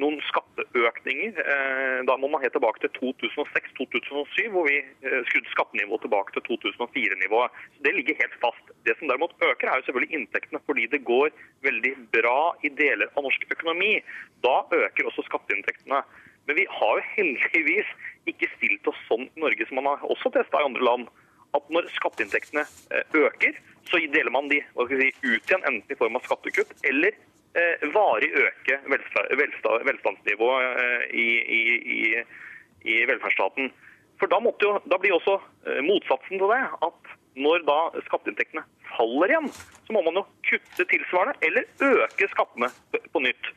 noen 0.00 0.16
skatteøkninger. 0.24 1.36
Eh, 1.36 1.98
da 2.08 2.16
må 2.16 2.30
man 2.32 2.40
helt 2.40 2.54
tilbake 2.56 2.80
til 2.80 2.92
2006-2007, 2.96 4.48
hvor 4.54 4.64
vi 4.64 4.78
eh, 4.80 5.20
skrudde 5.28 5.52
skattenivået 5.52 6.04
tilbake 6.06 6.32
til 6.36 6.44
2004-nivået. 6.48 7.52
Det 7.84 7.92
ligger 7.94 8.20
helt 8.22 8.36
fast. 8.40 8.72
Det 8.88 8.96
som 8.98 9.08
derimot 9.08 9.34
øker, 9.44 9.68
er 9.68 9.76
jo 9.76 9.86
selvfølgelig 9.88 10.16
inntektene, 10.16 10.62
fordi 10.66 10.86
det 10.86 11.04
går 11.04 11.28
veldig 11.68 11.94
bra 12.16 12.40
i 12.64 12.72
deler 12.80 13.12
av 13.12 13.26
norsk 13.26 13.44
økonomi. 13.52 13.98
Da 14.46 14.62
øker 14.72 15.10
også 15.10 15.26
skatteinntektene. 15.28 16.02
Men 16.48 16.56
vi 16.56 16.66
har 16.72 16.94
jo 16.96 17.08
heldigvis 17.16 17.90
ikke 18.30 18.48
stilt 18.56 18.88
oss 18.88 19.00
sånn 19.08 19.28
i 19.28 19.42
Norge 19.44 19.66
som 19.68 19.82
man 19.82 19.92
har 19.92 20.08
også 20.08 20.32
testa 20.32 20.62
i 20.62 20.70
andre 20.70 20.86
land 20.86 21.10
at 21.56 21.66
når 21.74 21.88
skatteinntektene 21.92 22.62
øker, 23.18 23.56
så 23.90 23.98
deler 24.14 24.30
man 24.32 24.48
de 24.50 24.60
si, 24.62 25.08
ut 25.26 25.50
igjen, 25.50 25.64
enten 25.66 25.92
i 25.92 25.98
form 25.98 26.16
av 26.16 26.24
skattekutt 26.26 26.72
eller 26.86 27.10
eh, 27.10 27.30
varig 27.94 28.30
øke 28.44 28.78
velstandsnivået 29.86 30.82
eh, 30.84 31.04
i, 31.14 31.28
i, 31.58 32.02
i, 32.84 32.98
velferdsstaten. 33.10 33.72
For 34.20 34.30
da, 34.32 34.40
jo, 34.62 34.74
da, 34.90 34.98
blir 35.00 35.16
også 35.16 35.38
eh, 35.66 35.80
motsatsen 35.84 36.38
til 36.38 36.52
det 36.52 36.60
at 36.88 37.16
når 37.40 37.64
da 37.68 37.78
skatteinntektene 38.08 38.64
faller 38.90 39.32
igjen, 39.32 39.48
så 39.86 39.94
må 39.94 40.02
man 40.06 40.18
jo 40.18 40.26
kutte 40.48 40.86
tilsvarende 40.90 41.38
eller 41.46 41.68
øke 41.86 42.28
skattene 42.32 42.68
på 43.14 43.22
nytt. 43.24 43.52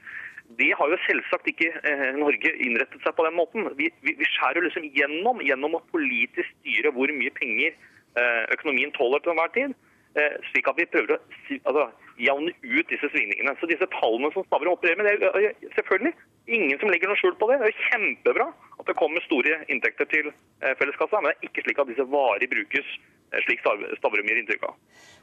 Det 0.60 0.70
har 0.78 0.92
jo 0.92 1.00
selvsagt 1.08 1.50
ikke 1.50 1.72
eh, 1.88 2.10
Norge 2.20 2.52
innrettet 2.62 3.02
seg 3.04 3.16
på 3.18 3.26
den 3.26 3.38
måten. 3.38 3.68
Vi, 3.80 3.90
vi, 4.06 4.16
vi 4.20 4.30
skjærer 4.36 4.66
liksom 4.66 4.86
gjennom 4.96 5.42
gjennom 5.42 5.80
å 5.80 5.84
politisk 5.94 6.52
styre 6.60 6.94
hvor 6.94 7.12
mye 7.16 7.34
penger 7.40 7.72
eh, 7.74 8.44
økonomien 8.56 8.94
tåler 8.98 9.24
til 9.24 9.34
enhver 9.34 9.54
tid. 9.56 9.76
Eh, 10.20 10.36
slik 10.52 10.70
at 10.70 10.78
vi 10.78 10.90
prøver 10.94 11.16
å 11.16 11.22
altså, 11.66 11.88
jevne 12.22 12.54
ut 12.62 12.92
disse 12.92 13.10
svingningene. 13.10 13.56
Så 13.60 13.70
disse 13.70 13.88
tallene 13.96 14.32
som 14.36 14.46
Stavrum 14.48 14.76
opererer 14.76 15.00
med, 15.00 15.10
det 15.24 15.32
er 15.32 15.74
selvfølgelig 15.78 16.14
ingen 16.54 16.80
som 16.82 16.92
legger 16.92 17.10
noe 17.10 17.20
skjul 17.20 17.36
på 17.40 17.50
det. 17.50 17.60
Det 17.62 17.72
er 17.72 17.84
kjempebra 17.90 18.50
at 18.80 18.90
det 18.90 18.98
kommer 19.00 19.24
store 19.26 19.62
inntekter 19.72 20.10
til 20.12 20.30
eh, 20.30 20.76
felleskassa, 20.80 21.22
men 21.22 21.32
det 21.32 21.36
er 21.36 21.50
ikke 21.50 21.66
slik 21.68 21.84
at 21.84 21.92
disse 21.92 22.08
varig 22.12 22.50
brukes 22.52 22.90
eh, 23.34 23.46
slik 23.46 23.64
Stavrum 23.64 24.30
gir 24.30 24.42
inntrykk 24.42 24.68
av. 24.70 24.76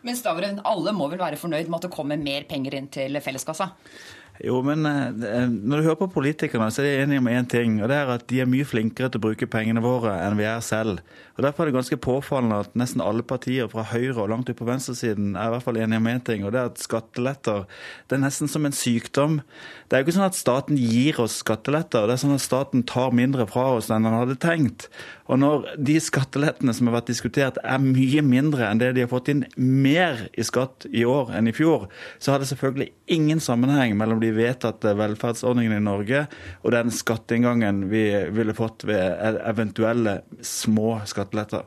Men 0.07 0.19
Stavrum, 0.19 0.63
alle 0.73 0.97
må 0.97 1.11
vel 1.13 1.23
være 1.23 1.41
fornøyd 1.41 1.69
med 1.69 1.81
at 1.81 1.89
det 1.89 1.95
kommer 1.95 2.21
mer 2.21 2.49
penger 2.51 2.79
inn 2.79 2.89
til 2.93 3.21
felleskassa? 3.23 3.73
Jo, 4.41 4.63
men 4.65 4.87
eh, 4.89 5.49
når 5.51 5.81
du 5.81 5.85
hører 5.85 5.99
på 6.01 6.07
politikerne, 6.15 6.71
så 6.73 6.81
er 6.81 6.87
de 6.87 7.03
enige 7.05 7.21
om 7.21 7.29
én 7.29 7.49
ting. 7.51 7.75
Og 7.83 7.91
det 7.93 7.97
er 7.99 8.13
at 8.15 8.25
de 8.31 8.39
er 8.41 8.49
mye 8.49 8.65
flinkere 8.65 9.11
til 9.11 9.21
å 9.21 9.27
bruke 9.27 9.49
pengene 9.51 9.83
våre 9.85 10.15
enn 10.25 10.39
vi 10.39 10.47
er 10.49 10.63
selv. 10.65 11.03
Og 11.37 11.45
Derfor 11.45 11.65
er 11.65 11.71
det 11.71 11.77
ganske 11.77 11.99
påfallende 12.01 12.63
at 12.65 12.75
nesten 12.77 13.05
alle 13.05 13.25
partier 13.27 13.69
fra 13.73 13.85
høyre 13.93 14.17
og 14.23 14.31
langt 14.33 14.49
ut 14.49 14.57
på 14.57 14.69
venstresiden 14.69 15.35
er 15.35 15.51
i 15.51 15.55
hvert 15.55 15.67
fall 15.67 15.81
enige 15.81 16.01
om 16.01 16.09
én 16.09 16.25
ting, 16.25 16.45
og 16.45 16.53
det 16.53 16.61
er 16.61 16.69
at 16.69 16.81
skatteletter 16.81 17.67
det 18.09 18.17
er 18.17 18.25
nesten 18.25 18.51
som 18.51 18.69
en 18.69 18.77
sykdom. 18.77 19.39
Det 19.89 19.97
er 19.97 20.03
jo 20.03 20.09
ikke 20.09 20.17
sånn 20.19 20.29
at 20.29 20.37
staten 20.37 20.81
gir 20.81 21.21
oss 21.25 21.39
skatteletter, 21.41 22.09
det 22.09 22.17
er 22.17 22.23
sånn 22.25 22.37
at 22.37 22.45
staten 22.45 22.85
tar 22.89 23.17
mindre 23.17 23.49
fra 23.49 23.71
oss 23.77 23.89
enn 23.89 24.09
den 24.09 24.19
hadde 24.19 24.37
tenkt. 24.41 24.89
Og 25.31 25.39
når 25.39 25.67
de 25.79 25.95
skattelettene 26.03 26.73
som 26.75 26.89
har 26.89 26.97
vært 26.99 27.11
diskutert 27.13 27.61
er 27.63 27.83
mye 27.83 28.23
mindre 28.27 28.67
enn 28.67 28.81
det 28.83 28.91
de 28.97 29.05
har 29.05 29.11
fått 29.13 29.31
inn 29.31 29.45
mer 29.55 30.25
i 30.35 30.47
skatt 30.47 30.89
i 30.91 31.05
år 31.07 31.31
enn 31.39 31.47
i 31.47 31.55
fjor, 31.55 31.87
så 32.19 32.35
har 32.35 32.43
det 32.43 32.51
selvfølgelig 32.51 32.89
ingen 33.15 33.43
sammenheng 33.43 33.95
mellom 33.99 34.19
de 34.23 34.33
vedtatte 34.35 34.97
velferdsordningene 34.99 35.79
i 35.79 35.87
Norge 35.87 36.25
og 36.65 36.75
den 36.75 36.91
skatteinngangen 36.95 37.87
vi 37.93 38.05
ville 38.35 38.57
fått 38.59 38.83
ved 38.91 39.39
eventuelle 39.47 40.21
små 40.43 40.99
skatteletter. 41.07 41.63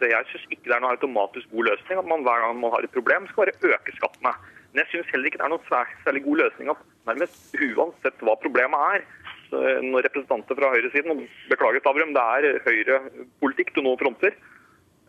Jeg 0.00 0.28
syns 0.30 0.46
ikke 0.48 0.68
det 0.68 0.76
er 0.76 0.84
noen 0.84 0.96
automatisk 0.96 1.50
god 1.52 1.68
løsning 1.68 2.00
at 2.00 2.08
man 2.08 2.22
hver 2.24 2.44
gang 2.44 2.60
man 2.60 2.72
har 2.72 2.84
et 2.84 2.92
problem, 2.94 3.26
skal 3.28 3.46
bare 3.46 3.72
øke 3.72 3.96
skattene. 3.96 4.32
Men 4.70 4.84
jeg 4.84 4.92
syns 4.92 5.10
heller 5.12 5.28
ikke 5.28 5.40
det 5.40 5.46
er 5.48 5.52
noen 5.52 5.88
særlig 6.04 6.22
god 6.24 6.40
løsning 6.44 6.70
at 6.72 6.84
nærmest 7.08 7.56
uansett 7.56 8.24
hva 8.24 8.36
problemet 8.44 8.84
er, 8.94 9.04
Eh, 9.50 9.82
når 9.82 10.06
representanter 10.06 10.58
fra 10.58 10.70
høyresiden, 10.74 11.10
og 11.10 11.50
beklager 11.50 11.82
Stavrum, 11.82 12.14
det 12.14 12.22
er 12.22 12.60
høyrepolitikk 12.66 13.74
du 13.74 13.82
nå 13.82 13.96
fronter, 13.98 14.36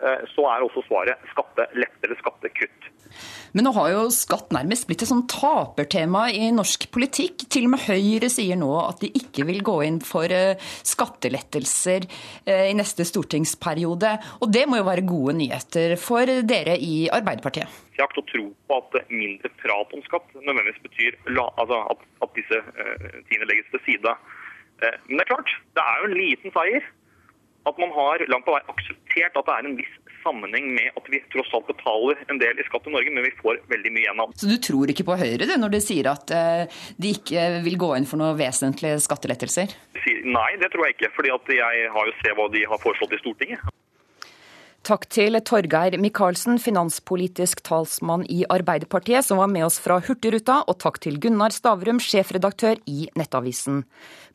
eh, 0.02 0.24
så 0.34 0.48
er 0.50 0.66
også 0.66 0.84
svaret 0.88 1.22
skattelette 1.34 2.08
eller 2.08 2.18
skattekutt. 2.18 2.51
Men 3.52 3.68
nå 3.68 3.74
har 3.76 3.90
jo 3.92 4.04
skatt 4.14 4.54
nærmest 4.56 4.88
blitt 4.88 5.04
et 5.04 5.10
sånn 5.10 5.26
tapertema 5.32 6.28
i 6.32 6.52
norsk 6.56 6.88
politikk. 6.94 7.46
Til 7.52 7.68
og 7.68 7.74
med 7.74 7.84
Høyre 7.84 8.30
sier 8.32 8.60
nå 8.60 8.70
at 8.80 9.04
de 9.04 9.12
ikke 9.18 9.46
vil 9.50 9.60
gå 9.66 9.76
inn 9.88 10.00
for 10.06 10.32
eh, 10.32 10.60
skattelettelser 10.88 12.08
i 12.48 12.76
neste 12.78 13.06
stortingsperiode. 13.08 14.14
Og 14.42 14.54
det 14.54 14.64
må 14.70 14.80
jo 14.80 14.88
være 14.88 15.06
gode 15.08 15.36
nyheter 15.40 15.98
for 16.00 16.30
dere 16.48 16.78
i 16.80 17.10
Arbeiderpartiet? 17.12 17.82
Jeg 17.98 18.06
har 18.06 18.14
ikke 18.14 18.30
tro 18.32 18.46
på 18.70 18.80
at 18.80 19.12
mindre 19.12 19.52
prat 19.60 19.94
om 19.98 20.06
skatt 20.08 20.32
nødvendigvis 20.38 20.82
betyr 20.88 21.20
altså 21.36 21.82
at, 21.94 22.08
at, 22.24 22.32
disse 22.38 22.62
tingene 23.28 23.50
legges 23.52 23.70
til 23.74 23.84
side. 23.90 24.16
Men 24.82 25.20
det 25.20 25.26
er 25.26 25.32
klart, 25.34 25.54
det 25.78 25.86
er 25.86 26.00
jo 26.00 26.10
en 26.10 26.18
liten 26.18 26.56
seier 26.56 26.88
at 27.70 27.78
man 27.78 27.92
har 27.94 28.24
langt 28.32 28.48
på 28.48 28.56
vei 28.56 28.62
akseptert 28.74 29.38
at 29.38 29.48
det 29.48 29.56
er 29.56 29.68
en 29.70 29.78
viss 29.78 29.98
sammenheng 30.24 30.72
med 30.76 30.98
at 30.98 31.10
vi 31.12 31.22
tross 31.34 31.52
alt 31.58 31.68
betaler 31.70 32.22
en 32.32 32.40
del 32.42 32.60
i 32.62 32.66
skatt 32.68 32.88
i 32.88 32.94
Norge, 32.94 33.14
men 33.14 33.26
vi 33.28 33.34
får 33.42 33.62
veldig 33.72 33.94
mye 33.94 34.06
igjen 34.06 34.24
av. 34.24 34.34
Så 34.38 34.50
du 34.50 34.58
tror 34.62 34.94
ikke 34.94 35.08
på 35.08 35.20
Høyre 35.22 35.50
du, 35.50 35.56
når 35.60 35.76
de 35.76 35.84
sier 35.84 36.12
at 36.12 36.34
eh, 36.36 36.82
de 37.02 37.14
ikke 37.18 37.48
vil 37.66 37.78
gå 37.82 37.94
inn 37.98 38.10
for 38.10 38.22
noen 38.22 38.40
vesentlige 38.40 39.02
skattelettelser? 39.06 39.78
Nei, 40.26 40.50
det 40.62 40.72
tror 40.74 40.88
jeg 40.88 40.98
ikke. 40.98 41.14
fordi 41.18 41.58
jeg 41.58 41.94
har 41.94 42.10
jo 42.10 42.18
sett 42.22 42.38
hva 42.38 42.50
de 42.54 42.66
har 42.68 42.82
foreslått 42.82 43.16
i 43.18 43.22
Stortinget. 43.22 43.72
Takk 44.82 45.04
til 45.14 45.38
Torgeir 45.46 45.94
Micaelsen, 46.02 46.58
finanspolitisk 46.58 47.62
talsmann 47.68 48.24
i 48.34 48.40
Arbeiderpartiet, 48.50 49.28
som 49.28 49.38
var 49.38 49.52
med 49.52 49.68
oss 49.68 49.78
fra 49.78 50.00
Hurtigruta, 50.02 50.64
og 50.66 50.80
takk 50.82 50.98
til 51.04 51.20
Gunnar 51.22 51.54
Stavrum, 51.54 52.02
sjefredaktør 52.02 52.82
i 52.90 53.06
Nettavisen. 53.14 53.84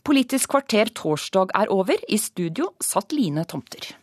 Politisk 0.06 0.54
kvarter 0.54 0.92
torsdag 0.94 1.50
er 1.50 1.72
over. 1.74 1.98
I 2.06 2.18
studio 2.22 2.70
satt 2.78 3.10
Line 3.16 3.42
Tomter. 3.50 3.96